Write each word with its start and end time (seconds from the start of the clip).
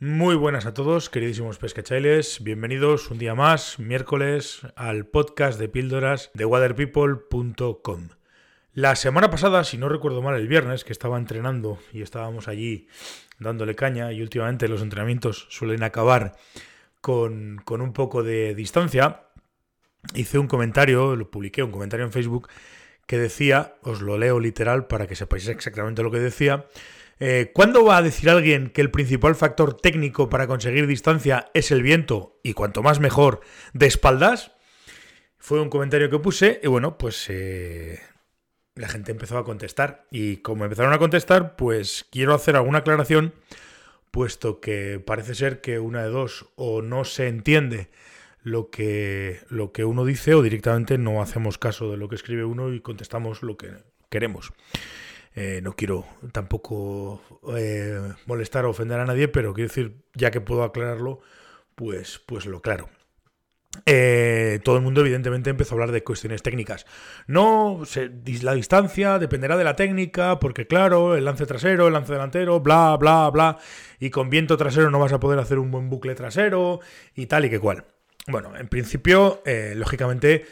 Muy 0.00 0.36
buenas 0.36 0.64
a 0.64 0.74
todos, 0.74 1.10
queridísimos 1.10 1.58
pescachailes. 1.58 2.44
Bienvenidos 2.44 3.10
un 3.10 3.18
día 3.18 3.34
más, 3.34 3.80
miércoles, 3.80 4.60
al 4.76 5.06
podcast 5.06 5.58
de 5.58 5.68
píldoras 5.68 6.30
de 6.34 6.44
waterpeople.com. 6.44 8.10
La 8.74 8.94
semana 8.94 9.28
pasada, 9.28 9.64
si 9.64 9.76
no 9.76 9.88
recuerdo 9.88 10.22
mal, 10.22 10.36
el 10.36 10.46
viernes, 10.46 10.84
que 10.84 10.92
estaba 10.92 11.18
entrenando 11.18 11.80
y 11.92 12.02
estábamos 12.02 12.46
allí 12.46 12.86
dándole 13.40 13.74
caña, 13.74 14.12
y 14.12 14.22
últimamente 14.22 14.68
los 14.68 14.82
entrenamientos 14.82 15.48
suelen 15.50 15.82
acabar 15.82 16.36
con, 17.00 17.60
con 17.64 17.80
un 17.80 17.92
poco 17.92 18.22
de 18.22 18.54
distancia, 18.54 19.24
hice 20.14 20.38
un 20.38 20.46
comentario, 20.46 21.16
lo 21.16 21.28
publiqué, 21.28 21.64
un 21.64 21.72
comentario 21.72 22.06
en 22.06 22.12
Facebook, 22.12 22.48
que 23.06 23.18
decía, 23.18 23.74
os 23.82 24.00
lo 24.00 24.16
leo 24.16 24.38
literal 24.38 24.86
para 24.86 25.08
que 25.08 25.16
sepáis 25.16 25.48
exactamente 25.48 26.04
lo 26.04 26.12
que 26.12 26.20
decía, 26.20 26.66
eh, 27.20 27.50
¿Cuándo 27.52 27.84
va 27.84 27.96
a 27.96 28.02
decir 28.02 28.30
alguien 28.30 28.70
que 28.70 28.80
el 28.80 28.90
principal 28.90 29.34
factor 29.34 29.74
técnico 29.74 30.28
para 30.28 30.46
conseguir 30.46 30.86
distancia 30.86 31.50
es 31.54 31.70
el 31.70 31.82
viento 31.82 32.38
y 32.42 32.52
cuanto 32.52 32.82
más 32.82 33.00
mejor 33.00 33.40
de 33.72 33.86
espaldas? 33.86 34.52
Fue 35.38 35.60
un 35.60 35.70
comentario 35.70 36.10
que 36.10 36.18
puse 36.18 36.60
y 36.62 36.68
bueno, 36.68 36.98
pues 36.98 37.26
eh, 37.28 38.00
la 38.74 38.88
gente 38.88 39.10
empezó 39.10 39.36
a 39.38 39.44
contestar. 39.44 40.06
Y 40.10 40.38
como 40.38 40.64
empezaron 40.64 40.92
a 40.92 40.98
contestar, 40.98 41.56
pues 41.56 42.06
quiero 42.10 42.34
hacer 42.34 42.56
alguna 42.56 42.78
aclaración, 42.78 43.34
puesto 44.10 44.60
que 44.60 45.02
parece 45.04 45.34
ser 45.34 45.60
que 45.60 45.78
una 45.80 46.02
de 46.02 46.10
dos 46.10 46.46
o 46.54 46.82
no 46.82 47.04
se 47.04 47.28
entiende 47.28 47.90
lo 48.42 48.70
que, 48.70 49.40
lo 49.48 49.72
que 49.72 49.84
uno 49.84 50.04
dice 50.04 50.34
o 50.34 50.42
directamente 50.42 50.98
no 50.98 51.20
hacemos 51.20 51.58
caso 51.58 51.90
de 51.90 51.96
lo 51.96 52.08
que 52.08 52.14
escribe 52.14 52.44
uno 52.44 52.72
y 52.72 52.80
contestamos 52.80 53.42
lo 53.42 53.56
que 53.56 53.72
queremos. 54.08 54.52
Eh, 55.34 55.60
no 55.62 55.74
quiero 55.74 56.04
tampoco 56.32 57.22
eh, 57.56 58.00
molestar 58.26 58.64
o 58.64 58.70
ofender 58.70 58.98
a 58.98 59.04
nadie, 59.04 59.28
pero 59.28 59.54
quiero 59.54 59.68
decir, 59.68 60.02
ya 60.14 60.30
que 60.30 60.40
puedo 60.40 60.62
aclararlo, 60.62 61.20
pues, 61.74 62.20
pues 62.26 62.46
lo 62.46 62.60
claro. 62.60 62.88
Eh, 63.86 64.58
todo 64.64 64.76
el 64.76 64.82
mundo 64.82 65.02
evidentemente 65.02 65.50
empezó 65.50 65.74
a 65.74 65.76
hablar 65.76 65.92
de 65.92 66.02
cuestiones 66.02 66.42
técnicas. 66.42 66.86
No, 67.26 67.82
la 68.42 68.54
distancia 68.54 69.18
dependerá 69.18 69.56
de 69.56 69.64
la 69.64 69.76
técnica, 69.76 70.40
porque 70.40 70.66
claro, 70.66 71.14
el 71.16 71.24
lance 71.24 71.46
trasero, 71.46 71.86
el 71.86 71.92
lance 71.92 72.12
delantero, 72.12 72.60
bla, 72.60 72.96
bla, 72.96 73.30
bla, 73.30 73.58
y 74.00 74.10
con 74.10 74.30
viento 74.30 74.56
trasero 74.56 74.90
no 74.90 74.98
vas 74.98 75.12
a 75.12 75.20
poder 75.20 75.38
hacer 75.38 75.58
un 75.58 75.70
buen 75.70 75.90
bucle 75.90 76.14
trasero 76.14 76.80
y 77.14 77.26
tal 77.26 77.44
y 77.44 77.50
que 77.50 77.60
cual. 77.60 77.84
Bueno, 78.26 78.56
en 78.56 78.68
principio, 78.68 79.42
lógicamente, 79.74 80.44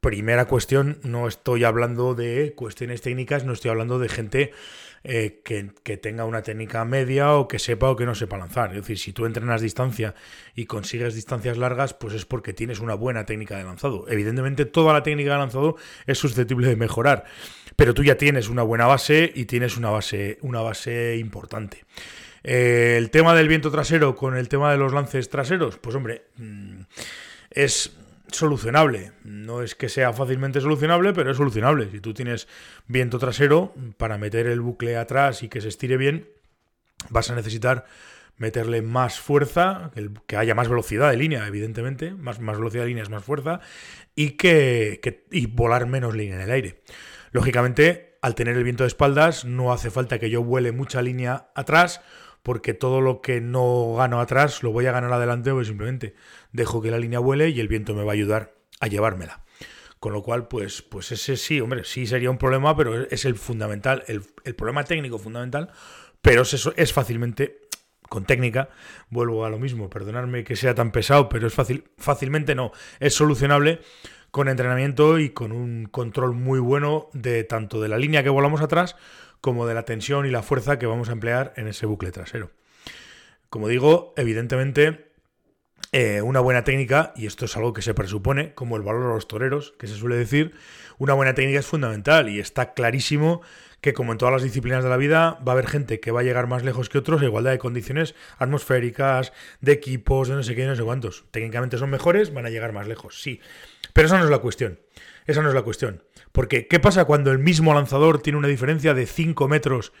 primera 0.00 0.46
cuestión, 0.46 0.98
no 1.02 1.28
estoy 1.28 1.64
hablando 1.64 2.14
de 2.14 2.54
cuestiones 2.54 3.02
técnicas, 3.02 3.44
no 3.44 3.52
estoy 3.52 3.70
hablando 3.70 3.98
de 3.98 4.08
gente 4.08 4.52
eh, 5.08 5.40
que, 5.44 5.96
tenga 5.98 6.24
una 6.24 6.42
técnica 6.42 6.84
media 6.84 7.34
o 7.34 7.46
que 7.46 7.60
sepa 7.60 7.90
o 7.90 7.96
que 7.96 8.06
no 8.06 8.16
sepa 8.16 8.38
lanzar. 8.38 8.70
Es 8.70 8.82
decir, 8.82 8.98
si 8.98 9.12
tú 9.12 9.24
entrenas 9.24 9.60
distancia 9.60 10.16
y 10.56 10.66
consigues 10.66 11.14
distancias 11.14 11.58
largas, 11.58 11.94
pues 11.94 12.12
es 12.14 12.24
porque 12.24 12.52
tienes 12.52 12.80
una 12.80 12.94
buena 12.94 13.24
técnica 13.24 13.56
de 13.56 13.62
lanzado. 13.62 14.06
Evidentemente, 14.08 14.64
toda 14.64 14.92
la 14.92 15.04
técnica 15.04 15.32
de 15.32 15.38
lanzado 15.38 15.76
es 16.06 16.18
susceptible 16.18 16.66
de 16.66 16.74
mejorar, 16.74 17.24
pero 17.76 17.94
tú 17.94 18.02
ya 18.02 18.16
tienes 18.16 18.48
una 18.48 18.64
buena 18.64 18.86
base 18.86 19.30
y 19.32 19.44
tienes 19.44 19.76
una 19.76 19.90
base, 19.90 20.38
una 20.42 20.60
base 20.60 21.18
importante. 21.18 21.84
Eh, 22.42 22.96
el 22.98 23.10
tema 23.10 23.34
del 23.34 23.46
viento 23.46 23.70
trasero 23.70 24.16
con 24.16 24.36
el 24.36 24.48
tema 24.48 24.72
de 24.72 24.78
los 24.78 24.92
lances 24.92 25.30
traseros, 25.30 25.78
pues 25.78 25.94
hombre, 25.94 26.26
mm, 26.36 26.80
es 27.50 27.96
solucionable. 28.30 29.12
No 29.24 29.62
es 29.62 29.74
que 29.74 29.88
sea 29.88 30.12
fácilmente 30.12 30.60
solucionable, 30.60 31.12
pero 31.12 31.30
es 31.30 31.36
solucionable. 31.36 31.90
Si 31.90 32.00
tú 32.00 32.14
tienes 32.14 32.48
viento 32.86 33.18
trasero 33.18 33.74
para 33.96 34.18
meter 34.18 34.46
el 34.46 34.60
bucle 34.60 34.96
atrás 34.96 35.42
y 35.42 35.48
que 35.48 35.60
se 35.60 35.68
estire 35.68 35.96
bien, 35.96 36.28
vas 37.10 37.30
a 37.30 37.34
necesitar 37.34 37.86
meterle 38.36 38.82
más 38.82 39.18
fuerza, 39.18 39.90
que, 40.26 40.36
haya 40.36 40.54
más 40.54 40.68
velocidad 40.68 41.10
de 41.10 41.16
línea, 41.16 41.46
evidentemente, 41.46 42.12
más, 42.12 42.40
más 42.40 42.58
velocidad 42.58 42.82
de 42.82 42.88
línea 42.88 43.02
es 43.02 43.10
más 43.10 43.24
fuerza, 43.24 43.60
y 44.14 44.32
que, 44.32 45.00
que 45.02 45.24
y 45.30 45.46
volar 45.46 45.86
menos 45.86 46.14
línea 46.14 46.36
en 46.36 46.42
el 46.42 46.50
aire. 46.50 46.82
Lógicamente, 47.30 48.18
al 48.20 48.34
tener 48.34 48.56
el 48.56 48.64
viento 48.64 48.84
de 48.84 48.88
espaldas, 48.88 49.44
no 49.44 49.72
hace 49.72 49.90
falta 49.90 50.18
que 50.18 50.30
yo 50.30 50.42
vuele 50.42 50.72
mucha 50.72 51.00
línea 51.00 51.48
atrás 51.54 52.02
porque 52.46 52.74
todo 52.74 53.00
lo 53.00 53.22
que 53.22 53.40
no 53.40 53.96
gano 53.96 54.20
atrás 54.20 54.62
lo 54.62 54.70
voy 54.70 54.86
a 54.86 54.92
ganar 54.92 55.12
adelante, 55.12 55.50
pues 55.50 55.66
simplemente 55.66 56.14
dejo 56.52 56.80
que 56.80 56.92
la 56.92 56.98
línea 57.00 57.18
vuele 57.18 57.48
y 57.48 57.58
el 57.58 57.66
viento 57.66 57.92
me 57.92 58.04
va 58.04 58.12
a 58.12 58.14
ayudar 58.14 58.54
a 58.78 58.86
llevármela. 58.86 59.42
Con 59.98 60.12
lo 60.12 60.22
cual, 60.22 60.46
pues, 60.46 60.80
pues 60.80 61.10
ese 61.10 61.36
sí, 61.36 61.60
hombre, 61.60 61.82
sí 61.82 62.06
sería 62.06 62.30
un 62.30 62.38
problema, 62.38 62.76
pero 62.76 63.02
es 63.02 63.24
el 63.24 63.34
fundamental, 63.34 64.04
el, 64.06 64.22
problema 64.54 64.84
técnico 64.84 65.18
fundamental, 65.18 65.72
pero 66.22 66.42
es, 66.42 66.70
es 66.76 66.92
fácilmente, 66.92 67.62
con 68.08 68.26
técnica, 68.26 68.68
vuelvo 69.10 69.44
a 69.44 69.50
lo 69.50 69.58
mismo, 69.58 69.90
perdonadme 69.90 70.44
que 70.44 70.54
sea 70.54 70.72
tan 70.72 70.92
pesado, 70.92 71.28
pero 71.28 71.48
es 71.48 71.52
fácil, 71.52 71.82
fácilmente 71.98 72.54
no, 72.54 72.70
es 73.00 73.12
solucionable 73.12 73.80
con 74.30 74.48
entrenamiento 74.48 75.18
y 75.18 75.30
con 75.30 75.52
un 75.52 75.86
control 75.86 76.34
muy 76.34 76.58
bueno 76.58 77.08
de 77.12 77.44
tanto 77.44 77.80
de 77.80 77.88
la 77.88 77.98
línea 77.98 78.22
que 78.22 78.28
volamos 78.28 78.60
atrás 78.60 78.96
como 79.40 79.66
de 79.66 79.74
la 79.74 79.84
tensión 79.84 80.26
y 80.26 80.30
la 80.30 80.42
fuerza 80.42 80.78
que 80.78 80.86
vamos 80.86 81.08
a 81.08 81.12
emplear 81.12 81.52
en 81.56 81.68
ese 81.68 81.86
bucle 81.86 82.12
trasero. 82.12 82.50
Como 83.48 83.68
digo, 83.68 84.12
evidentemente 84.16 85.06
eh, 85.92 86.20
una 86.20 86.40
buena 86.40 86.64
técnica, 86.64 87.12
y 87.16 87.26
esto 87.26 87.44
es 87.44 87.56
algo 87.56 87.72
que 87.72 87.82
se 87.82 87.94
presupone, 87.94 88.54
como 88.54 88.76
el 88.76 88.82
valor 88.82 89.10
a 89.10 89.14
los 89.14 89.28
toreros, 89.28 89.74
que 89.78 89.86
se 89.86 89.94
suele 89.94 90.16
decir, 90.16 90.52
una 90.98 91.14
buena 91.14 91.34
técnica 91.34 91.60
es 91.60 91.66
fundamental 91.66 92.28
y 92.28 92.40
está 92.40 92.74
clarísimo 92.74 93.40
que 93.80 93.92
como 93.92 94.12
en 94.12 94.18
todas 94.18 94.32
las 94.32 94.42
disciplinas 94.42 94.82
de 94.82 94.90
la 94.90 94.96
vida 94.96 95.38
va 95.46 95.52
a 95.52 95.54
haber 95.54 95.68
gente 95.68 96.00
que 96.00 96.10
va 96.10 96.20
a 96.20 96.22
llegar 96.24 96.48
más 96.48 96.64
lejos 96.64 96.88
que 96.88 96.98
otros 96.98 97.22
a 97.22 97.24
igualdad 97.24 97.52
de 97.52 97.58
condiciones 97.58 98.14
atmosféricas, 98.38 99.32
de 99.60 99.72
equipos, 99.72 100.28
de 100.28 100.34
no 100.34 100.42
sé 100.42 100.54
qué, 100.54 100.66
no 100.66 100.74
sé 100.74 100.82
cuántos. 100.82 101.24
Técnicamente 101.30 101.78
son 101.78 101.90
mejores, 101.90 102.34
van 102.34 102.46
a 102.46 102.50
llegar 102.50 102.72
más 102.72 102.88
lejos, 102.88 103.22
sí. 103.22 103.40
Pero 103.96 104.08
esa 104.08 104.18
no 104.18 104.24
es 104.24 104.30
la 104.30 104.40
cuestión. 104.40 104.78
Esa 105.24 105.40
no 105.40 105.48
es 105.48 105.54
la 105.54 105.62
cuestión. 105.62 106.02
Porque, 106.32 106.68
¿qué 106.68 106.78
pasa 106.78 107.06
cuando 107.06 107.32
el 107.32 107.38
mismo 107.38 107.72
lanzador 107.72 108.20
tiene 108.20 108.38
una 108.38 108.46
diferencia 108.46 108.92
de 108.92 109.06
5 109.06 109.48
metros 109.48 109.94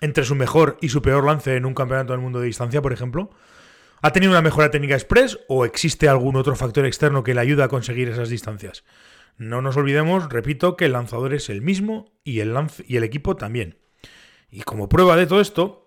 entre 0.00 0.24
su 0.24 0.34
mejor 0.34 0.78
y 0.80 0.88
su 0.88 1.02
peor 1.02 1.22
lance 1.26 1.54
en 1.54 1.66
un 1.66 1.74
campeonato 1.74 2.14
del 2.14 2.22
mundo 2.22 2.40
de 2.40 2.46
distancia, 2.46 2.80
por 2.80 2.94
ejemplo? 2.94 3.28
¿Ha 4.00 4.10
tenido 4.12 4.32
una 4.32 4.40
mejora 4.40 4.70
técnica 4.70 4.94
express 4.94 5.38
o 5.48 5.66
existe 5.66 6.08
algún 6.08 6.36
otro 6.36 6.56
factor 6.56 6.86
externo 6.86 7.22
que 7.22 7.34
le 7.34 7.42
ayuda 7.42 7.66
a 7.66 7.68
conseguir 7.68 8.08
esas 8.08 8.30
distancias? 8.30 8.84
No 9.36 9.60
nos 9.60 9.76
olvidemos, 9.76 10.30
repito, 10.30 10.74
que 10.74 10.86
el 10.86 10.92
lanzador 10.92 11.34
es 11.34 11.50
el 11.50 11.60
mismo 11.60 12.10
y 12.24 12.40
el, 12.40 12.56
y 12.86 12.96
el 12.96 13.04
equipo 13.04 13.36
también. 13.36 13.76
Y 14.50 14.62
como 14.62 14.88
prueba 14.88 15.14
de 15.14 15.26
todo 15.26 15.42
esto, 15.42 15.81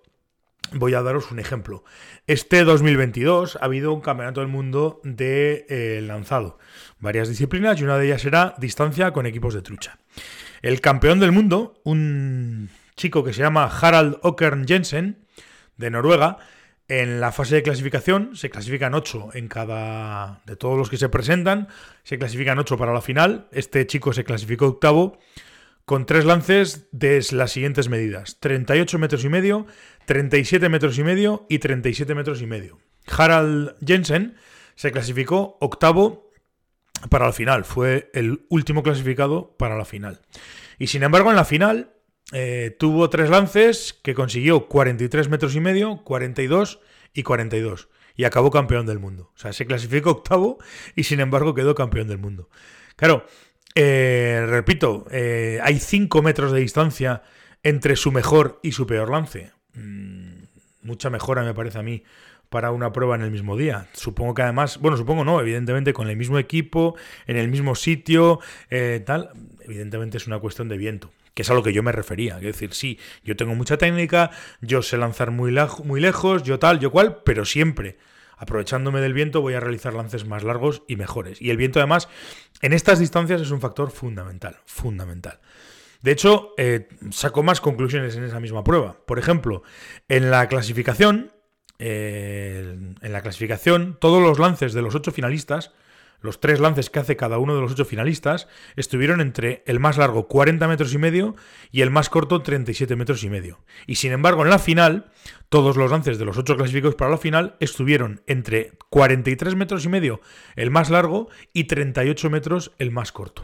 Voy 0.73 0.93
a 0.93 1.01
daros 1.01 1.31
un 1.31 1.39
ejemplo. 1.39 1.83
Este 2.27 2.63
2022 2.63 3.57
ha 3.57 3.65
habido 3.65 3.93
un 3.93 4.01
campeonato 4.01 4.41
del 4.41 4.49
mundo 4.49 4.99
de 5.03 5.65
eh, 5.69 6.01
lanzado. 6.01 6.57
Varias 6.99 7.29
disciplinas 7.29 7.79
y 7.79 7.83
una 7.83 7.97
de 7.97 8.07
ellas 8.07 8.25
era 8.25 8.55
distancia 8.57 9.11
con 9.13 9.25
equipos 9.25 9.53
de 9.53 9.61
trucha. 9.61 9.99
El 10.61 10.81
campeón 10.81 11.19
del 11.19 11.31
mundo, 11.31 11.79
un 11.83 12.69
chico 12.95 13.23
que 13.23 13.33
se 13.33 13.41
llama 13.41 13.65
Harald 13.65 14.17
Åkern 14.23 14.67
Jensen, 14.67 15.25
de 15.77 15.91
Noruega, 15.91 16.37
en 16.87 17.19
la 17.19 17.31
fase 17.31 17.55
de 17.55 17.63
clasificación 17.63 18.35
se 18.35 18.49
clasifican 18.49 18.93
8 18.93 19.29
en 19.33 19.47
cada. 19.47 20.41
de 20.45 20.55
todos 20.55 20.77
los 20.77 20.89
que 20.89 20.97
se 20.97 21.09
presentan, 21.09 21.67
se 22.03 22.19
clasifican 22.19 22.59
8 22.59 22.77
para 22.77 22.93
la 22.93 23.01
final. 23.01 23.47
Este 23.51 23.87
chico 23.87 24.13
se 24.13 24.23
clasificó 24.23 24.67
octavo 24.67 25.17
con 25.85 26.05
tres 26.05 26.25
lances 26.25 26.87
de 26.91 27.23
las 27.31 27.51
siguientes 27.51 27.89
medidas: 27.89 28.39
38 28.39 28.99
metros 28.99 29.23
y 29.23 29.29
medio, 29.29 29.67
37 30.05 30.69
metros 30.69 30.97
y 30.97 31.03
medio 31.03 31.45
y 31.49 31.59
37 31.59 32.15
metros 32.15 32.41
y 32.41 32.47
medio. 32.47 32.79
Harald 33.07 33.75
Jensen 33.85 34.35
se 34.75 34.91
clasificó 34.91 35.57
octavo 35.61 36.31
para 37.09 37.25
la 37.25 37.33
final, 37.33 37.65
fue 37.65 38.09
el 38.13 38.45
último 38.49 38.83
clasificado 38.83 39.55
para 39.57 39.77
la 39.77 39.85
final. 39.85 40.21
Y 40.79 40.87
sin 40.87 41.03
embargo, 41.03 41.29
en 41.29 41.35
la 41.35 41.45
final 41.45 41.93
eh, 42.33 42.75
tuvo 42.79 43.09
tres 43.09 43.29
lances 43.29 43.93
que 43.93 44.15
consiguió 44.15 44.67
43 44.67 45.29
metros 45.29 45.55
y 45.55 45.59
medio, 45.59 46.03
42 46.03 46.79
y 47.13 47.23
42. 47.23 47.89
Y 48.17 48.23
acabó 48.23 48.49
campeón 48.49 48.85
del 48.85 48.99
mundo. 48.99 49.31
O 49.35 49.37
sea, 49.37 49.53
se 49.53 49.65
clasificó 49.65 50.11
octavo 50.11 50.57
y 50.95 51.03
sin 51.03 51.19
embargo 51.19 51.53
quedó 51.53 51.75
campeón 51.75 52.07
del 52.07 52.17
mundo. 52.17 52.49
Claro, 52.95 53.25
eh, 53.75 54.45
repito, 54.47 55.05
eh, 55.11 55.59
hay 55.61 55.79
5 55.79 56.21
metros 56.21 56.53
de 56.53 56.61
distancia 56.61 57.23
entre 57.61 57.97
su 57.97 58.11
mejor 58.11 58.59
y 58.63 58.71
su 58.71 58.87
peor 58.87 59.09
lance. 59.09 59.51
Mm, 59.73 60.43
mucha 60.83 61.09
mejora 61.09 61.43
me 61.43 61.53
parece 61.53 61.79
a 61.79 61.83
mí 61.83 62.03
para 62.49 62.71
una 62.71 62.93
prueba 62.93 63.15
en 63.15 63.21
el 63.21 63.31
mismo 63.31 63.57
día. 63.57 63.87
Supongo 63.93 64.33
que 64.33 64.43
además, 64.43 64.79
bueno, 64.79 64.95
supongo 64.95 65.25
no, 65.25 65.41
evidentemente 65.41 65.91
con 65.91 66.09
el 66.09 66.15
mismo 66.15 66.39
equipo, 66.39 66.95
en 67.27 67.35
el 67.35 67.49
mismo 67.49 67.75
sitio, 67.75 68.39
eh, 68.69 69.03
tal, 69.05 69.31
evidentemente 69.61 70.17
es 70.17 70.27
una 70.27 70.39
cuestión 70.39 70.69
de 70.69 70.77
viento, 70.77 71.11
que 71.33 71.41
es 71.41 71.49
a 71.49 71.53
lo 71.53 71.63
que 71.63 71.73
yo 71.73 71.83
me 71.83 71.91
refería. 71.91 72.37
Es 72.37 72.43
decir, 72.43 72.73
sí, 72.73 72.97
yo 73.25 73.35
tengo 73.35 73.55
mucha 73.55 73.77
técnica, 73.77 74.31
yo 74.61 74.83
sé 74.83 74.97
lanzar 74.97 75.31
muy, 75.31 75.53
muy 75.83 75.99
lejos, 75.99 76.43
yo 76.43 76.59
tal, 76.59 76.79
yo 76.79 76.91
cual, 76.91 77.23
pero 77.25 77.43
siempre 77.43 77.97
aprovechándome 78.37 79.01
del 79.01 79.13
viento 79.13 79.41
voy 79.41 79.53
a 79.53 79.59
realizar 79.59 79.93
lances 79.93 80.25
más 80.25 80.43
largos 80.43 80.83
y 80.87 80.95
mejores. 80.95 81.41
Y 81.41 81.49
el 81.49 81.57
viento 81.57 81.79
además 81.79 82.09
en 82.61 82.73
estas 82.73 82.99
distancias 82.99 83.41
es 83.41 83.51
un 83.51 83.61
factor 83.61 83.91
fundamental, 83.91 84.57
fundamental. 84.65 85.39
De 86.01 86.11
hecho, 86.11 86.53
eh, 86.57 86.87
saco 87.11 87.41
más 87.41 87.61
conclusiones 87.61 88.15
en 88.15 88.23
esa 88.23 88.39
misma 88.39 88.63
prueba. 88.63 88.97
Por 89.05 89.17
ejemplo, 89.17 89.63
en 90.07 90.29
la 90.29 90.47
clasificación, 90.47 91.31
en 91.77 92.95
la 93.01 93.21
clasificación, 93.21 93.97
todos 93.99 94.21
los 94.21 94.39
lances 94.39 94.73
de 94.73 94.81
los 94.81 94.95
ocho 94.95 95.11
finalistas, 95.11 95.71
los 96.21 96.39
tres 96.39 96.59
lances 96.59 96.89
que 96.89 96.99
hace 96.99 97.15
cada 97.15 97.37
uno 97.37 97.55
de 97.55 97.61
los 97.61 97.71
ocho 97.71 97.85
finalistas, 97.85 98.47
estuvieron 98.75 99.21
entre 99.21 99.63
el 99.65 99.79
más 99.79 99.97
largo 99.97 100.27
40 100.27 100.67
metros 100.67 100.93
y 100.93 100.97
medio 100.97 101.35
y 101.71 101.81
el 101.81 101.91
más 101.91 102.09
corto 102.09 102.41
37 102.41 102.95
metros 102.95 103.23
y 103.23 103.29
medio. 103.29 103.63
Y 103.87 103.95
sin 103.95 104.11
embargo, 104.11 104.43
en 104.43 104.49
la 104.49 104.59
final, 104.59 105.11
todos 105.49 105.77
los 105.77 105.91
lances 105.91 106.17
de 106.17 106.25
los 106.25 106.37
ocho 106.37 106.55
clasificados 106.57 106.95
para 106.95 107.11
la 107.11 107.17
final 107.17 107.55
estuvieron 107.59 108.21
entre 108.27 108.77
43 108.89 109.55
metros 109.55 109.85
y 109.85 109.89
medio 109.89 110.21
el 110.55 110.71
más 110.71 110.89
largo 110.89 111.29
y 111.53 111.65
38 111.65 112.29
metros 112.29 112.71
el 112.79 112.91
más 112.91 113.11
corto. 113.11 113.43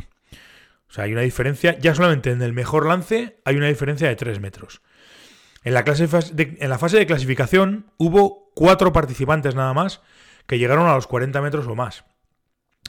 O 0.89 0.93
sea, 0.93 1.05
hay 1.05 1.13
una 1.13 1.21
diferencia, 1.21 1.79
ya 1.79 1.95
solamente 1.95 2.31
en 2.31 2.41
el 2.41 2.51
mejor 2.51 2.85
lance 2.85 3.39
hay 3.45 3.55
una 3.55 3.67
diferencia 3.67 4.09
de 4.09 4.15
3 4.15 4.41
metros. 4.41 4.81
En 5.63 5.73
la, 5.73 5.85
en 5.85 6.69
la 6.69 6.77
fase 6.79 6.97
de 6.97 7.05
clasificación 7.05 7.91
hubo 7.97 8.51
cuatro 8.55 8.91
participantes 8.91 9.55
nada 9.55 9.73
más 9.73 10.01
que 10.47 10.57
llegaron 10.57 10.87
a 10.87 10.95
los 10.95 11.07
40 11.07 11.39
metros 11.41 11.67
o 11.67 11.75
más. 11.75 12.03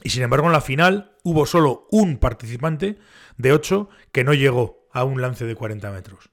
Y 0.02 0.10
sin 0.10 0.22
embargo, 0.22 0.46
en 0.46 0.52
la 0.52 0.60
final 0.60 1.16
hubo 1.22 1.46
solo 1.46 1.86
un 1.90 2.18
participante 2.18 2.98
de 3.36 3.52
8 3.52 3.88
que 4.10 4.24
no 4.24 4.34
llegó 4.34 4.88
a 4.92 5.04
un 5.04 5.22
lance 5.22 5.44
de 5.44 5.54
40 5.54 5.90
metros. 5.90 6.30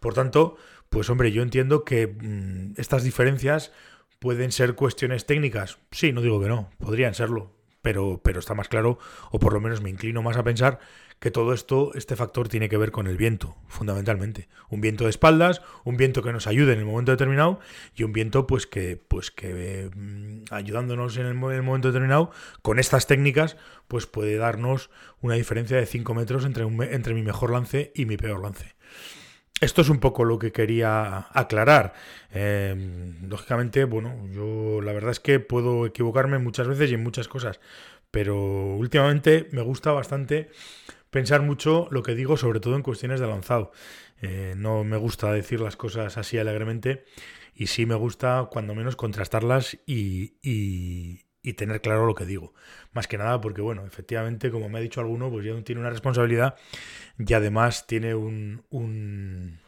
Por 0.00 0.14
tanto, 0.14 0.56
pues 0.88 1.08
hombre, 1.10 1.32
yo 1.32 1.42
entiendo 1.42 1.84
que 1.84 2.06
mm, 2.06 2.74
estas 2.76 3.04
diferencias 3.04 3.72
pueden 4.18 4.52
ser 4.52 4.74
cuestiones 4.74 5.26
técnicas. 5.26 5.78
Sí, 5.90 6.12
no 6.12 6.20
digo 6.20 6.40
que 6.40 6.48
no, 6.48 6.70
podrían 6.78 7.14
serlo, 7.14 7.52
pero, 7.82 8.20
pero 8.22 8.40
está 8.40 8.54
más 8.54 8.68
claro, 8.68 8.98
o 9.30 9.38
por 9.38 9.52
lo 9.52 9.60
menos 9.60 9.82
me 9.82 9.90
inclino 9.90 10.22
más 10.22 10.36
a 10.36 10.44
pensar 10.44 10.78
que 11.22 11.30
todo 11.30 11.52
esto, 11.52 11.92
este 11.94 12.16
factor 12.16 12.48
tiene 12.48 12.68
que 12.68 12.76
ver 12.76 12.90
con 12.90 13.06
el 13.06 13.16
viento, 13.16 13.56
fundamentalmente. 13.68 14.48
Un 14.70 14.80
viento 14.80 15.04
de 15.04 15.10
espaldas, 15.10 15.62
un 15.84 15.96
viento 15.96 16.20
que 16.20 16.32
nos 16.32 16.48
ayude 16.48 16.72
en 16.72 16.80
el 16.80 16.84
momento 16.84 17.12
determinado 17.12 17.60
y 17.94 18.02
un 18.02 18.12
viento 18.12 18.46
pues 18.48 18.66
que, 18.66 18.96
pues 18.96 19.30
que 19.30 19.88
mm, 19.94 20.52
ayudándonos 20.52 21.16
en 21.18 21.26
el, 21.26 21.34
momento 21.34 21.88
determinado, 21.88 22.32
con 22.62 22.80
estas 22.80 23.06
técnicas, 23.06 23.56
pues 23.86 24.06
puede 24.06 24.36
darnos 24.36 24.90
una 25.20 25.34
diferencia 25.34 25.76
de 25.76 25.86
5 25.86 26.12
metros 26.14 26.44
entre, 26.44 26.64
entre 26.92 27.14
mi 27.14 27.22
mejor 27.22 27.52
lance 27.52 27.92
y 27.94 28.06
mi 28.06 28.16
peor 28.16 28.42
lance. 28.42 28.74
Esto 29.62 29.82
es 29.82 29.90
un 29.90 30.00
poco 30.00 30.24
lo 30.24 30.40
que 30.40 30.50
quería 30.50 31.28
aclarar. 31.32 31.94
Em, 32.32 33.28
lógicamente, 33.28 33.84
bueno, 33.84 34.26
yo 34.32 34.80
la 34.80 34.92
verdad 34.92 35.12
es 35.12 35.20
que 35.20 35.38
puedo 35.38 35.86
equivocarme 35.86 36.38
muchas 36.38 36.66
veces 36.66 36.90
y 36.90 36.94
en 36.94 37.02
muchas 37.04 37.28
cosas, 37.28 37.60
pero 38.10 38.36
últimamente 38.74 39.48
me 39.52 39.62
gusta 39.62 39.92
bastante 39.92 40.50
pensar 41.10 41.42
mucho 41.42 41.86
lo 41.92 42.02
que 42.02 42.16
digo, 42.16 42.36
sobre 42.36 42.58
todo 42.58 42.74
en 42.74 42.82
cuestiones 42.82 43.20
de 43.20 43.28
lanzado. 43.28 43.70
Eh, 44.20 44.54
no 44.56 44.82
me 44.82 44.96
gusta 44.96 45.32
decir 45.32 45.60
las 45.60 45.76
cosas 45.76 46.18
así 46.18 46.38
alegremente 46.38 47.04
y 47.54 47.68
sí 47.68 47.86
me 47.86 47.94
gusta 47.94 48.48
cuando 48.50 48.74
menos 48.74 48.96
contrastarlas 48.96 49.78
y, 49.86 50.38
y, 50.42 51.20
tener 51.54 51.80
claro 51.80 52.06
lo 52.06 52.14
que 52.14 52.24
digo. 52.24 52.54
Más 52.92 53.08
que 53.08 53.18
nada 53.18 53.40
porque, 53.40 53.60
bueno, 53.60 53.84
efectivamente, 53.84 54.50
como 54.50 54.68
me 54.68 54.78
ha 54.78 54.82
dicho 54.82 55.00
alguno, 55.00 55.30
pues 55.30 55.44
ya 55.44 55.60
tiene 55.62 55.80
una 55.80 55.90
responsabilidad 55.90 56.56
y 57.18 57.32
además 57.34 57.86
tiene 57.86 58.14
un, 58.14 58.64
un, 58.70 59.58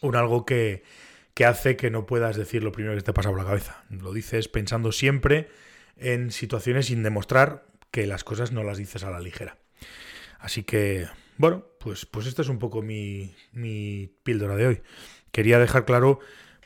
un 0.00 0.16
algo 0.16 0.44
que, 0.44 0.82
que 1.34 1.44
hace 1.44 1.76
que 1.76 1.90
no 1.90 2.06
puedas 2.06 2.36
decir 2.36 2.62
lo 2.62 2.72
primero 2.72 2.96
que 2.96 3.02
te 3.02 3.12
pasa 3.12 3.30
por 3.30 3.38
la 3.38 3.46
cabeza. 3.46 3.84
Lo 3.90 4.12
dices 4.12 4.48
pensando 4.48 4.92
siempre 4.92 5.48
en 5.96 6.30
situaciones 6.30 6.86
sin 6.86 7.02
demostrar 7.02 7.66
que 7.90 8.06
las 8.06 8.24
cosas 8.24 8.52
no 8.52 8.64
las 8.64 8.78
dices 8.78 9.04
a 9.04 9.10
la 9.10 9.20
ligera. 9.20 9.56
Así 10.40 10.64
que, 10.64 11.06
bueno, 11.38 11.64
pues, 11.78 12.06
pues 12.06 12.26
esta 12.26 12.42
es 12.42 12.48
un 12.48 12.58
poco 12.58 12.82
mi, 12.82 13.34
mi 13.52 14.10
píldora 14.24 14.56
de 14.56 14.66
hoy. 14.66 14.82
Quería 15.30 15.58
dejar 15.58 15.84
claro 15.84 16.20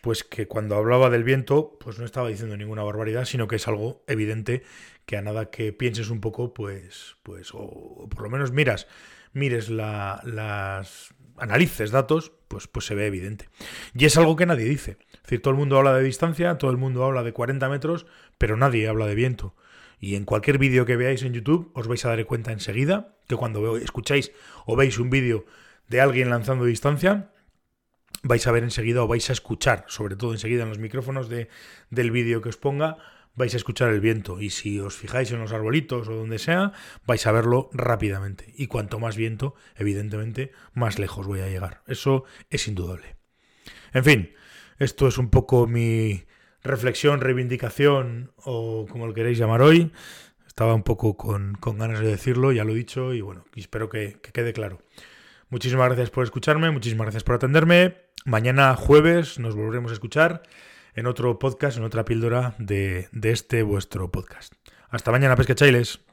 pues 0.08 0.24
que 0.24 0.48
cuando 0.48 0.74
hablaba 0.74 1.10
del 1.10 1.22
viento, 1.22 1.76
pues 1.78 1.98
no 1.98 2.06
estaba 2.06 2.30
diciendo 2.30 2.56
ninguna 2.56 2.82
barbaridad, 2.82 3.26
sino 3.26 3.46
que 3.46 3.56
es 3.56 3.68
algo 3.68 4.04
evidente 4.06 4.62
que 5.04 5.18
a 5.18 5.20
nada 5.20 5.50
que 5.50 5.74
pienses 5.74 6.08
un 6.08 6.22
poco, 6.22 6.54
pues, 6.54 7.18
pues, 7.22 7.50
o, 7.52 8.08
por 8.08 8.22
lo 8.22 8.30
menos 8.30 8.50
miras, 8.50 8.86
mires 9.34 9.68
la, 9.68 10.22
las 10.24 11.12
analices 11.36 11.90
datos, 11.90 12.32
pues, 12.48 12.68
pues 12.68 12.86
se 12.86 12.94
ve 12.94 13.06
evidente. 13.06 13.50
Y 13.92 14.06
es 14.06 14.16
algo 14.16 14.34
que 14.34 14.46
nadie 14.46 14.64
dice. 14.64 14.96
Es 15.12 15.22
decir, 15.24 15.42
todo 15.42 15.50
el 15.50 15.58
mundo 15.58 15.76
habla 15.76 15.92
de 15.92 16.04
distancia, 16.04 16.56
todo 16.56 16.70
el 16.70 16.78
mundo 16.78 17.04
habla 17.04 17.22
de 17.22 17.34
40 17.34 17.68
metros, 17.68 18.06
pero 18.38 18.56
nadie 18.56 18.88
habla 18.88 19.04
de 19.04 19.14
viento. 19.14 19.56
Y 20.00 20.14
en 20.14 20.24
cualquier 20.24 20.56
vídeo 20.56 20.86
que 20.86 20.96
veáis 20.96 21.22
en 21.22 21.34
YouTube 21.34 21.70
os 21.74 21.86
vais 21.86 22.02
a 22.06 22.08
dar 22.08 22.24
cuenta 22.24 22.50
enseguida 22.50 23.14
que 23.28 23.36
cuando 23.36 23.76
escucháis 23.76 24.32
o 24.64 24.74
veis 24.74 24.98
un 24.98 25.10
vídeo 25.10 25.44
de 25.86 26.00
alguien 26.00 26.30
lanzando 26.30 26.64
distancia, 26.64 27.30
vais 28.22 28.46
a 28.46 28.52
ver 28.52 28.64
enseguida 28.64 29.02
o 29.02 29.08
vais 29.08 29.28
a 29.30 29.32
escuchar, 29.32 29.84
sobre 29.88 30.16
todo 30.16 30.32
enseguida 30.32 30.62
en 30.62 30.68
los 30.68 30.78
micrófonos 30.78 31.28
de, 31.28 31.48
del 31.90 32.10
vídeo 32.10 32.42
que 32.42 32.48
os 32.48 32.56
ponga, 32.56 32.98
vais 33.34 33.54
a 33.54 33.56
escuchar 33.56 33.90
el 33.92 34.00
viento. 34.00 34.40
Y 34.40 34.50
si 34.50 34.80
os 34.80 34.96
fijáis 34.96 35.30
en 35.32 35.40
los 35.40 35.52
arbolitos 35.52 36.08
o 36.08 36.14
donde 36.14 36.38
sea, 36.38 36.72
vais 37.06 37.26
a 37.26 37.32
verlo 37.32 37.70
rápidamente. 37.72 38.52
Y 38.56 38.66
cuanto 38.66 38.98
más 38.98 39.16
viento, 39.16 39.54
evidentemente, 39.76 40.52
más 40.74 40.98
lejos 40.98 41.26
voy 41.26 41.40
a 41.40 41.48
llegar. 41.48 41.82
Eso 41.86 42.24
es 42.50 42.66
indudable. 42.68 43.16
En 43.92 44.04
fin, 44.04 44.34
esto 44.78 45.08
es 45.08 45.18
un 45.18 45.30
poco 45.30 45.66
mi, 45.66 46.24
reflexión, 46.62 47.20
reivindicación 47.20 48.32
o 48.36 48.86
como 48.88 49.06
lo 49.06 49.14
queréis 49.14 49.38
llamar 49.38 49.62
hoy. 49.62 49.92
Estaba 50.46 50.74
un 50.74 50.82
poco 50.82 51.16
con, 51.16 51.56
ganas 51.60 52.00
de 52.00 52.08
decirlo, 52.08 52.52
ya 52.52 52.64
lo 52.64 52.72
he 52.72 52.76
dicho 52.76 53.14
y 53.14 53.20
bueno, 53.20 53.44
espero 53.54 53.88
que, 53.88 54.20
quede 54.32 54.52
claro. 54.52 54.80
Muchísimas 55.50 55.86
gracias 55.86 56.10
por 56.10 56.24
escucharme, 56.24 56.70
muchísimas 56.70 57.06
gracias 57.06 57.24
por 57.24 57.36
atenderme. 57.36 57.96
Mañana 58.24 58.74
jueves 58.76 59.38
nos 59.38 59.54
volveremos 59.54 59.90
a 59.90 59.94
escuchar 59.94 60.42
en 60.94 61.06
otro 61.06 61.38
podcast, 61.38 61.78
en 61.78 61.84
otra 61.84 62.04
píldora 62.04 62.54
de, 62.58 63.08
de 63.12 63.30
este 63.30 63.62
vuestro 63.62 64.10
podcast. 64.10 64.52
Hasta 64.90 65.10
mañana, 65.10 65.36
pescachailes. 65.36 66.07